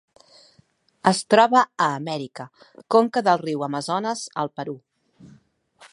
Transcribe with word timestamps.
Es 1.11 1.19
troba 1.33 1.61
a 1.65 1.89
Amèrica: 1.99 2.47
conca 2.97 3.25
del 3.29 3.39
riu 3.45 3.67
Amazones 3.71 4.25
al 4.45 4.55
Perú. 4.61 4.75